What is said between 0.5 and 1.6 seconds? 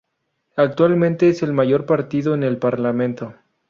Actualmente es el